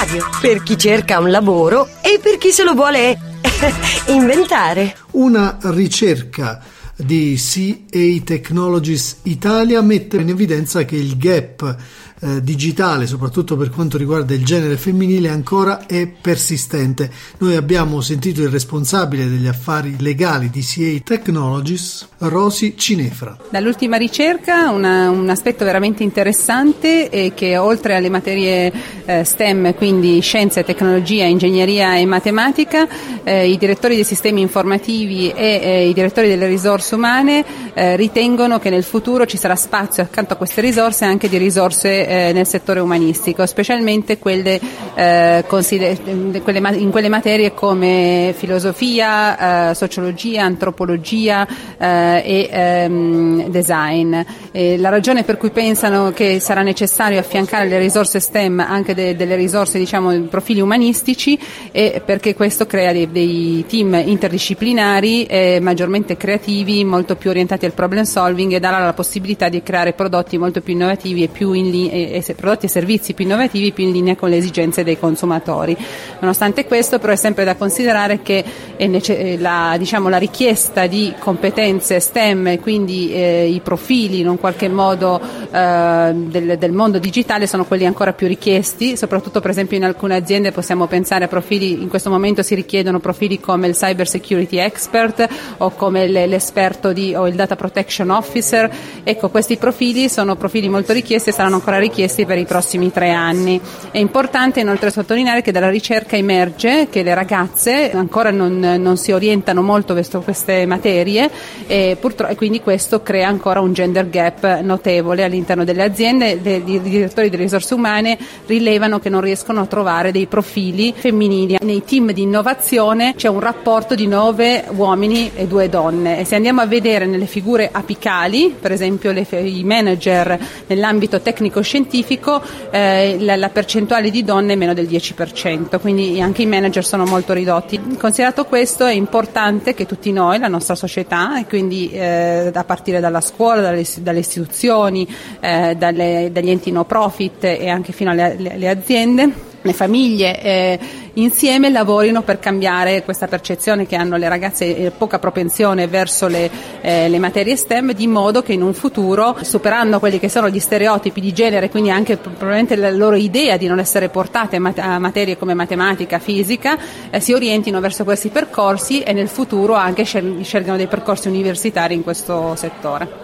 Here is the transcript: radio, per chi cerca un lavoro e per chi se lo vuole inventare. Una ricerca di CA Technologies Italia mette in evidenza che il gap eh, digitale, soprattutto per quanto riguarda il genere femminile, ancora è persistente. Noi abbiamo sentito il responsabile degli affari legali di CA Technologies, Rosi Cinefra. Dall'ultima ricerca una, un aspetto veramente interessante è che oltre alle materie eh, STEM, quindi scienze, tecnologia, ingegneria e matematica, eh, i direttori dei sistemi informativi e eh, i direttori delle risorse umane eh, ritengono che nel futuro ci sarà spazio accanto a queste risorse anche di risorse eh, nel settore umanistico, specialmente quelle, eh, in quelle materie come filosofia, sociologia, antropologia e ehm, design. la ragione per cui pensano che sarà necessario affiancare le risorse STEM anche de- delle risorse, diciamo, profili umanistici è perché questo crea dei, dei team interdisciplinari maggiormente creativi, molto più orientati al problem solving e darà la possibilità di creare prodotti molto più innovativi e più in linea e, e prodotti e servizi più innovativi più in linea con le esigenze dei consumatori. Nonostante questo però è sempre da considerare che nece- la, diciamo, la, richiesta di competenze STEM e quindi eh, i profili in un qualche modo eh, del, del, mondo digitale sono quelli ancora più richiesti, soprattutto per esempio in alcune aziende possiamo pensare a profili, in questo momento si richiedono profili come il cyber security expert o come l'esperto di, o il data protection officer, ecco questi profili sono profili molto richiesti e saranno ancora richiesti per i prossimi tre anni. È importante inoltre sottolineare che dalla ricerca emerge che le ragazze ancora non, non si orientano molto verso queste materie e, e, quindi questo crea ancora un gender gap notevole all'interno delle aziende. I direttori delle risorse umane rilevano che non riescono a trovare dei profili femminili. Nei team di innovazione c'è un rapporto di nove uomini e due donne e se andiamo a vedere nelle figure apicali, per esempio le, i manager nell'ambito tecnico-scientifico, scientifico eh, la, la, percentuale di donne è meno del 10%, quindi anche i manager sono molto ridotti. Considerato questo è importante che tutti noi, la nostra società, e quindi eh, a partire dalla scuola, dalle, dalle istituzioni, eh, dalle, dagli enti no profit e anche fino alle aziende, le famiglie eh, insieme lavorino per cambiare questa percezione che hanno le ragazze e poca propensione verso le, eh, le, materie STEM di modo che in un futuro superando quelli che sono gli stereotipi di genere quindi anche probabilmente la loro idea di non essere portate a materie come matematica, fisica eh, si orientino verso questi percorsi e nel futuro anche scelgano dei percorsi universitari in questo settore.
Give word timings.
radio, 0.00 0.24
per 0.40 0.62
chi 0.62 0.78
cerca 0.78 1.18
un 1.18 1.30
lavoro 1.30 1.86
e 2.00 2.18
per 2.22 2.38
chi 2.38 2.50
se 2.50 2.64
lo 2.64 2.72
vuole 2.72 3.18
inventare. 4.08 4.96
Una 5.12 5.58
ricerca 5.60 6.62
di 6.96 7.38
CA 7.38 8.24
Technologies 8.24 9.18
Italia 9.22 9.80
mette 9.82 10.16
in 10.16 10.28
evidenza 10.28 10.84
che 10.84 10.96
il 10.96 11.16
gap 11.18 11.76
eh, 12.22 12.42
digitale, 12.42 13.06
soprattutto 13.06 13.56
per 13.56 13.70
quanto 13.70 13.96
riguarda 13.96 14.34
il 14.34 14.44
genere 14.44 14.76
femminile, 14.76 15.30
ancora 15.30 15.86
è 15.86 16.06
persistente. 16.06 17.10
Noi 17.38 17.56
abbiamo 17.56 18.00
sentito 18.02 18.42
il 18.42 18.50
responsabile 18.50 19.26
degli 19.26 19.46
affari 19.46 19.96
legali 19.98 20.50
di 20.50 20.60
CA 20.60 21.00
Technologies, 21.02 22.06
Rosi 22.18 22.74
Cinefra. 22.76 23.38
Dall'ultima 23.50 23.96
ricerca 23.96 24.70
una, 24.70 25.08
un 25.08 25.30
aspetto 25.30 25.64
veramente 25.64 26.02
interessante 26.02 27.08
è 27.08 27.32
che 27.32 27.56
oltre 27.56 27.96
alle 27.96 28.10
materie 28.10 28.70
eh, 29.10 29.24
STEM, 29.24 29.74
quindi 29.74 30.20
scienze, 30.20 30.62
tecnologia, 30.62 31.24
ingegneria 31.24 31.96
e 31.96 32.06
matematica, 32.06 32.86
eh, 33.24 33.48
i 33.48 33.58
direttori 33.58 33.96
dei 33.96 34.04
sistemi 34.04 34.40
informativi 34.40 35.30
e 35.30 35.60
eh, 35.62 35.88
i 35.88 35.92
direttori 35.92 36.28
delle 36.28 36.46
risorse 36.46 36.94
umane 36.94 37.44
eh, 37.74 37.96
ritengono 37.96 38.58
che 38.60 38.70
nel 38.70 38.84
futuro 38.84 39.26
ci 39.26 39.36
sarà 39.36 39.56
spazio 39.56 40.02
accanto 40.02 40.34
a 40.34 40.36
queste 40.36 40.60
risorse 40.60 41.04
anche 41.04 41.28
di 41.28 41.38
risorse 41.38 42.06
eh, 42.06 42.32
nel 42.32 42.46
settore 42.46 42.78
umanistico, 42.78 43.44
specialmente 43.46 44.18
quelle, 44.18 44.60
eh, 44.94 45.44
in 45.48 46.90
quelle 46.92 47.08
materie 47.08 47.52
come 47.52 48.32
filosofia, 48.36 49.74
sociologia, 49.74 50.44
antropologia 50.44 51.46
e 51.78 52.48
ehm, 52.50 53.48
design. 53.48 54.16
la 54.52 54.88
ragione 54.88 55.24
per 55.24 55.36
cui 55.36 55.50
pensano 55.50 56.12
che 56.12 56.38
sarà 56.40 56.62
necessario 56.62 57.18
affiancare 57.18 57.68
le 57.68 57.78
risorse 57.78 58.20
STEM 58.20 58.60
anche 58.60 58.94
de- 59.00 59.16
delle 59.16 59.36
risorse, 59.36 59.78
diciamo, 59.78 60.18
profili 60.22 60.60
umanistici 60.60 61.38
è 61.70 62.02
perché 62.04 62.34
questo 62.34 62.66
crea 62.66 62.92
dei, 62.92 63.10
dei 63.10 63.64
team 63.68 63.94
interdisciplinari 64.04 65.58
maggiormente 65.60 66.16
creativi, 66.16 66.84
molto 66.84 67.16
più 67.16 67.30
orientati 67.30 67.64
al 67.64 67.72
problem 67.72 68.04
solving 68.04 68.52
e 68.52 68.60
darà 68.60 68.78
la 68.78 68.92
possibilità 68.92 69.48
di 69.48 69.62
creare 69.62 69.92
prodotti 69.92 70.38
molto 70.38 70.60
più 70.60 70.74
innovativi 70.74 71.22
e 71.22 71.28
più 71.28 71.52
in 71.52 71.70
linea 71.70 71.92
e, 71.92 72.24
e 72.26 72.34
prodotti 72.34 72.66
e 72.66 72.68
servizi 72.68 73.14
più 73.14 73.24
innovativi 73.24 73.72
più 73.72 73.84
in 73.84 73.92
linea 73.92 74.16
con 74.16 74.30
le 74.30 74.36
esigenze 74.36 74.84
dei 74.84 74.98
consumatori. 74.98 75.76
Nonostante 76.20 76.64
questo 76.64 76.98
però 76.98 77.12
è 77.12 77.16
sempre 77.16 77.44
da 77.44 77.56
considerare 77.56 78.20
che 78.22 78.44
nece- 78.78 79.36
la, 79.38 79.74
diciamo, 79.78 80.08
la, 80.08 80.18
richiesta 80.18 80.86
di 80.86 81.12
competenze 81.18 81.98
STEM 82.00 82.48
e 82.48 82.60
quindi 82.60 83.12
eh, 83.12 83.46
i 83.46 83.60
profili 83.60 84.20
in 84.20 84.28
un 84.28 84.38
qualche 84.38 84.68
modo 84.68 85.20
eh, 85.50 86.12
del, 86.14 86.56
del, 86.58 86.72
mondo 86.72 86.98
digitale 86.98 87.46
sono 87.46 87.64
quelli 87.64 87.86
ancora 87.86 88.12
più 88.12 88.26
richiesti, 88.26 88.89
soprattutto 88.96 89.40
per 89.40 89.50
esempio 89.50 89.76
in 89.76 89.84
alcune 89.84 90.16
aziende 90.16 90.52
possiamo 90.52 90.86
pensare 90.86 91.24
a 91.24 91.28
profili, 91.28 91.82
in 91.82 91.88
questo 91.88 92.10
momento 92.10 92.42
si 92.42 92.54
richiedono 92.54 93.00
profili 93.00 93.38
come 93.40 93.66
il 93.66 93.74
cyber 93.74 94.08
security 94.08 94.58
expert 94.58 95.28
o 95.58 95.70
come 95.70 96.06
l'esperto 96.06 96.92
di, 96.92 97.14
o 97.14 97.26
il 97.26 97.34
data 97.34 97.56
protection 97.56 98.10
officer, 98.10 98.70
ecco 99.02 99.28
questi 99.30 99.56
profili 99.56 100.08
sono 100.08 100.36
profili 100.36 100.68
molto 100.68 100.92
richiesti 100.92 101.30
e 101.30 101.32
saranno 101.32 101.56
ancora 101.56 101.78
richiesti 101.78 102.26
per 102.26 102.38
i 102.38 102.44
prossimi 102.44 102.90
tre 102.90 103.10
anni. 103.10 103.60
È 103.90 103.98
importante 103.98 104.60
inoltre 104.60 104.90
sottolineare 104.90 105.42
che 105.42 105.52
dalla 105.52 105.70
ricerca 105.70 106.16
emerge 106.16 106.88
che 106.90 107.02
le 107.02 107.14
ragazze 107.14 107.90
ancora 107.92 108.30
non, 108.30 108.58
non 108.58 108.96
si 108.96 109.12
orientano 109.12 109.62
molto 109.62 109.94
verso 109.94 110.20
queste 110.20 110.66
materie 110.66 111.30
e, 111.66 111.96
e, 112.00 112.36
quindi 112.36 112.60
questo 112.60 113.02
crea 113.02 113.28
ancora 113.28 113.60
un 113.60 113.72
gender 113.72 114.08
gap 114.08 114.60
notevole 114.60 115.24
all'interno 115.24 115.64
delle 115.64 115.82
aziende. 115.82 116.30
I 116.30 116.80
direttori 116.80 117.30
delle 117.30 117.44
risorse 117.44 117.74
umane 117.74 118.18
rilevano 118.46 118.69
che 119.00 119.08
non 119.08 119.20
riescono 119.20 119.60
a 119.60 119.66
trovare 119.66 120.12
dei 120.12 120.26
profili 120.26 120.92
femminili. 120.96 121.56
Nei 121.60 121.82
team 121.84 122.12
di 122.12 122.22
innovazione 122.22 123.14
c'è 123.16 123.28
un 123.28 123.40
rapporto 123.40 123.94
di 123.94 124.06
nove 124.06 124.64
uomini 124.68 125.32
e 125.34 125.46
due 125.46 125.68
donne 125.68 126.20
e 126.20 126.24
se 126.24 126.36
andiamo 126.36 126.60
a 126.60 126.66
vedere 126.66 127.06
nelle 127.06 127.26
figure 127.26 127.68
apicali, 127.70 128.54
per 128.58 128.72
esempio 128.72 129.12
le, 129.12 129.26
i 129.30 129.64
manager 129.64 130.38
nell'ambito 130.66 131.20
tecnico-scientifico, 131.20 131.78
scientifico 131.80 132.42
eh, 132.70 133.16
la, 133.20 133.36
la, 133.36 133.48
percentuale 133.48 134.10
di 134.10 134.22
donne 134.22 134.52
è 134.52 134.56
meno 134.56 134.74
del 134.74 134.86
10%, 134.86 135.80
quindi 135.80 136.20
anche 136.20 136.42
i 136.42 136.46
manager 136.46 136.84
sono 136.84 137.04
molto 137.04 137.32
ridotti. 137.32 137.80
Considerato 137.98 138.44
questo 138.44 138.86
è 138.86 138.92
importante 138.92 139.74
che 139.74 139.86
tutti 139.86 140.12
noi, 140.12 140.38
la 140.38 140.48
nostra 140.48 140.74
società, 140.74 141.38
e 141.38 141.46
quindi 141.46 141.90
eh, 141.90 142.50
a 142.52 142.64
partire 142.64 143.00
dalla 143.00 143.20
scuola, 143.20 143.60
dalle, 143.60 143.84
dalle 144.00 144.18
istituzioni, 144.18 145.06
eh, 145.40 145.74
dalle, 145.76 146.30
dagli 146.32 146.50
enti 146.50 146.70
no 146.70 146.84
profit 146.84 147.44
e 147.44 147.68
anche 147.68 147.92
fino 147.92 148.10
alle 148.10 148.59
aziende, 148.68 149.48
le 149.62 149.72
famiglie 149.72 150.42
eh, 150.42 150.78
insieme 151.14 151.70
lavorino 151.70 152.22
per 152.22 152.38
cambiare 152.38 153.02
questa 153.02 153.26
percezione 153.26 153.86
che 153.86 153.96
hanno 153.96 154.16
le 154.16 154.28
ragazze 154.28 154.76
e 154.76 154.90
poca 154.90 155.18
propensione 155.18 155.86
verso 155.86 156.28
le, 156.28 156.50
eh, 156.80 157.08
le, 157.08 157.18
materie 157.18 157.56
STEM 157.56 157.92
di 157.92 158.06
modo 158.06 158.42
che 158.42 158.52
in 158.52 158.62
un 158.62 158.72
futuro 158.72 159.36
superando 159.42 159.98
quelli 159.98 160.18
che 160.18 160.28
sono 160.28 160.48
gli 160.48 160.60
stereotipi 160.60 161.20
di 161.20 161.32
genere 161.32 161.68
quindi 161.68 161.90
anche 161.90 162.16
probabilmente 162.16 162.76
la 162.76 162.90
loro 162.90 163.16
idea 163.16 163.56
di 163.56 163.66
non 163.66 163.78
essere 163.78 164.08
portate 164.08 164.56
a 164.56 164.98
materie 164.98 165.36
come 165.36 165.54
matematica, 165.54 166.18
fisica 166.18 166.78
eh, 167.10 167.20
si 167.20 167.32
orientino 167.32 167.80
verso 167.80 168.04
questi 168.04 168.28
percorsi 168.28 169.02
e 169.02 169.12
nel 169.12 169.28
futuro 169.28 169.74
anche 169.74 170.04
scelgano 170.04 170.76
dei 170.76 170.86
percorsi 170.86 171.28
universitari 171.28 171.94
in 171.94 172.02
questo 172.02 172.54
settore. 172.56 173.18